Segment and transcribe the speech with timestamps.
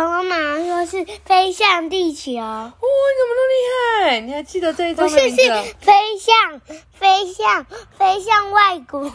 [0.00, 2.72] 恐龙妈妈说是飞向地球，哇，你
[3.18, 4.20] 怎么那么厉害？
[4.20, 5.42] 你还记得这一不是张的名字？
[5.42, 6.60] 是飞向
[6.90, 7.66] 飞向
[7.98, 9.10] 飞向外国。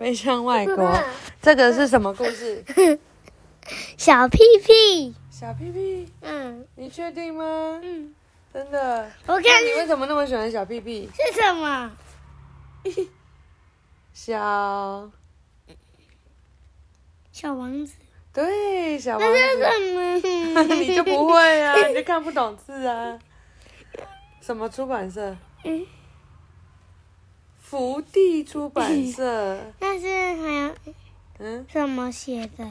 [0.00, 0.90] 飞向外国。
[1.42, 2.64] 这个是什么故事？
[3.98, 7.78] 小屁屁，小屁屁，嗯你确定吗？
[7.82, 8.14] 嗯，
[8.54, 9.12] 真的？
[9.26, 11.10] 我看你为什么那么喜欢小屁屁？
[11.14, 11.92] 是什么？
[14.14, 15.10] 小，
[17.32, 17.92] 小王子，
[18.32, 19.62] 对，小王那是子。
[20.20, 20.62] 什么？
[20.74, 23.18] 你就不会啊， 你就看不懂字啊。
[24.40, 25.36] 什么出版社？
[25.64, 25.86] 嗯
[27.60, 29.58] 福地出版社。
[29.80, 30.74] 那是还有
[31.38, 32.64] 嗯，什么写的？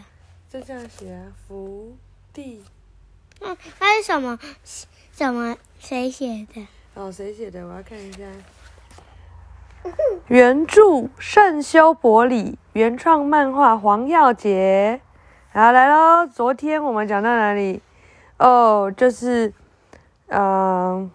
[0.49, 1.95] 就这样写啊，福
[2.33, 2.63] 地。
[3.39, 4.37] 嗯，那是什么？
[5.13, 5.57] 什么？
[5.79, 6.67] 谁写的？
[6.93, 7.65] 哦，谁写的？
[7.67, 8.19] 我要看一下。
[10.27, 15.01] 原著圣修伯里，原创漫画黄耀杰。
[15.53, 16.25] 好，来喽！
[16.25, 17.81] 昨天我们讲到哪里？
[18.37, 19.51] 哦，就是，
[20.29, 21.11] 嗯、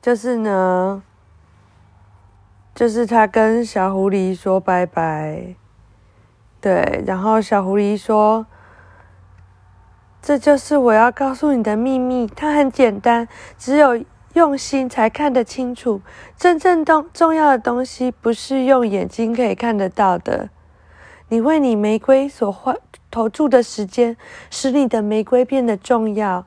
[0.00, 1.02] 就是呢，
[2.76, 5.56] 就是他跟小狐狸说拜拜。
[6.60, 8.46] 对，然后小狐狸说
[10.22, 13.26] ：“这就是我要告诉你的秘密，它很简单，
[13.58, 14.00] 只有
[14.34, 16.00] 用心才看得清楚。
[16.36, 20.50] 真正重重要的东西不是用眼睛可以看得到的。
[21.34, 22.76] 你为你玫瑰所花
[23.10, 24.16] 投注的时间，
[24.50, 26.46] 使你的玫瑰变得重要。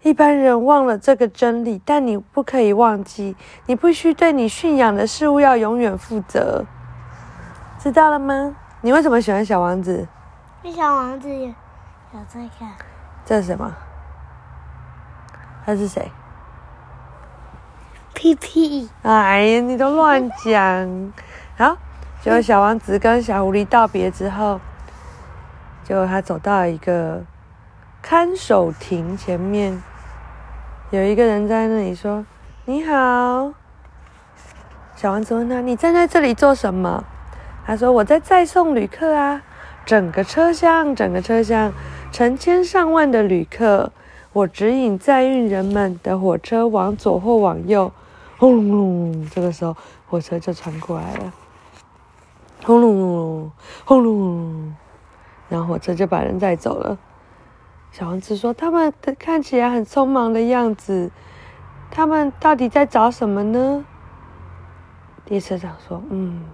[0.00, 6.64] 一般人忘了这个真理，但你不可以忘记，你必须对你驯养的事物要永远负责。
[7.78, 8.56] 知道了吗？
[8.80, 10.08] 你为什么喜欢小王子？
[10.62, 12.70] 那小王子有有在看。
[13.26, 13.70] 这是什么？
[15.66, 16.10] 他是谁？
[18.14, 21.12] 屁屁，哎呀，你都乱讲。
[21.58, 21.76] 好，
[22.20, 24.60] 结果小王子跟小狐狸道别之后，
[25.84, 27.22] 结果他走到一个
[28.02, 29.80] 看守亭前面，
[30.90, 32.26] 有一个人在那里说
[32.66, 33.52] ：“你好。”
[34.96, 37.04] 小王子问他：“你站在这里做什么？”
[37.64, 39.42] 他说：“我在载送旅客啊，
[39.86, 41.72] 整个车厢，整个车厢，
[42.10, 43.92] 成千上万的旅客，
[44.32, 47.92] 我指引载运人们的火车往左或往右。”
[48.36, 49.76] 轰隆隆，这个时候
[50.08, 51.32] 火车就穿过来了。
[52.68, 53.50] 轰隆隆，
[53.86, 54.74] 轰隆隆，
[55.48, 56.98] 然后火车就把人载走了。
[57.92, 61.10] 小王子说：“他们看起来很匆忙的样子，
[61.90, 63.86] 他们到底在找什么呢？”
[65.24, 66.44] 列车长说：“嗯，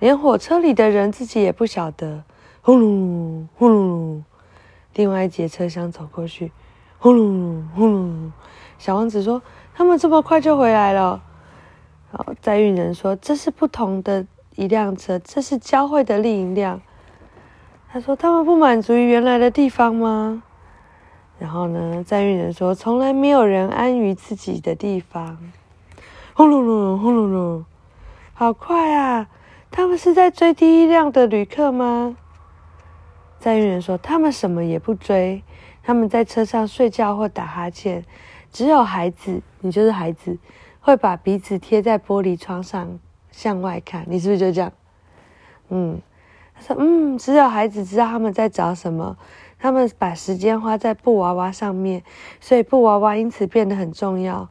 [0.00, 2.24] 连火车里的人自己也不晓得。”
[2.60, 4.24] 轰隆隆轰隆隆，
[4.94, 6.50] 另外一节车厢走过去，
[6.98, 8.32] 轰隆隆轰隆。
[8.76, 9.40] 小王子说
[9.72, 11.22] ：“他们这么快就回来了。”
[12.10, 14.26] 然后载运人说：“这是不同的
[14.56, 16.80] 一辆车，这是交汇的另一辆。”
[17.90, 20.42] 他说：“他们不满足于原来的地方吗？”
[21.38, 25.38] 然后呢，载运人说：“从来没有人安于自己的地方。”
[26.34, 27.64] 轰隆隆，轰隆隆，
[28.32, 29.28] 好快啊！
[29.70, 32.16] 他们是在追第一辆的旅客吗？
[33.38, 35.42] 载运人说：“他们什么也不追，
[35.82, 38.04] 他们在车上睡觉或打哈欠。
[38.52, 40.38] 只有孩子，你就是孩子，
[40.80, 42.98] 会把鼻子贴在玻璃窗上
[43.36, 44.04] 向外看。
[44.08, 44.72] 你是不是就这样？
[45.68, 46.00] 嗯。”
[46.56, 49.16] 他说：“嗯，只有孩子知道他们在找什么。
[49.58, 52.02] 他们把时间花在布娃娃上面，
[52.40, 54.48] 所以布娃娃因此变得很重要。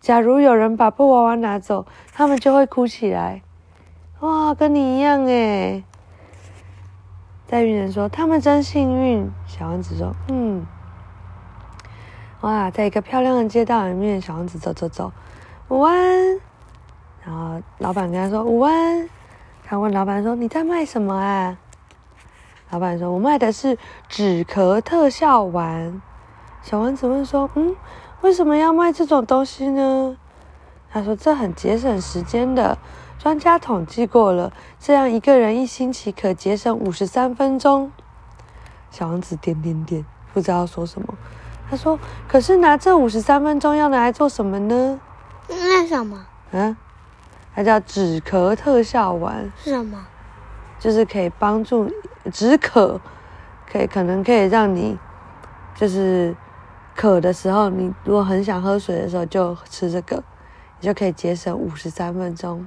[0.00, 3.42] 假如有人把布娃娃拿走，他们就会哭起来。
[4.20, 5.82] 哇，跟你一样诶。
[7.48, 10.64] 载运人说：“他们真幸运。”小王子说：“嗯。”
[12.42, 15.12] 哇，在一个漂亮的街道里面，小王子走走走，
[15.68, 16.38] 午安。
[17.30, 19.08] 然后老板跟他说：“午安。”
[19.64, 21.56] 他问老板说：“你在卖什么啊？”
[22.70, 26.02] 老板说：“我卖的是止咳特效丸。”
[26.60, 27.76] 小王子问说：“嗯，
[28.22, 30.16] 为什么要卖这种东西呢？”
[30.90, 32.76] 他说：“这很节省时间的，
[33.16, 37.92] 专家统计过了，这样一个人一星期可节省五十三分钟。”
[38.90, 41.14] 小王子点点点，不知道说什么。
[41.70, 41.96] 他说
[42.26, 44.98] ：“可是拿这五十三分钟要拿来做什么呢
[45.48, 46.76] 那什么？？”啊，
[47.60, 49.52] 它叫止咳特效丸。
[49.62, 50.06] 是什么？
[50.78, 51.92] 就是可以帮助
[52.32, 52.98] 止渴，
[53.70, 54.98] 可以可能可以让你
[55.74, 56.34] 就是
[56.96, 60.24] 渴的时候，你如果很想喝水的时候就吃这个，
[60.80, 62.66] 你就可以节省五十三分钟。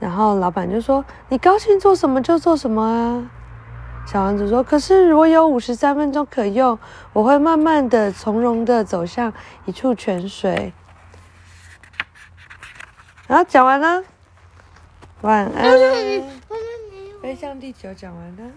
[0.00, 3.30] 然后老板就说：“你高兴做什么就做什么啊。”
[4.10, 6.78] 小王子说：“可是我有五十三分钟可用，
[7.12, 9.30] 我会慢慢的、从容的走向
[9.66, 10.72] 一处泉水。”
[13.28, 14.02] 然后讲完了，
[15.20, 15.78] 晚安。
[17.20, 18.50] 飞向地球讲完了。